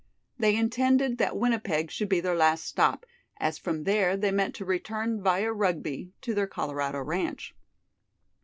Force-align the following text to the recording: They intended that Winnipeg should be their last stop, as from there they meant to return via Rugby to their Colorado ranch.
They 0.39 0.55
intended 0.55 1.19
that 1.19 1.37
Winnipeg 1.37 1.91
should 1.91 2.09
be 2.09 2.19
their 2.21 2.35
last 2.35 2.65
stop, 2.65 3.05
as 3.37 3.59
from 3.59 3.83
there 3.83 4.17
they 4.17 4.31
meant 4.31 4.55
to 4.55 4.65
return 4.65 5.21
via 5.21 5.51
Rugby 5.53 6.11
to 6.21 6.33
their 6.33 6.47
Colorado 6.47 7.03
ranch. 7.03 7.53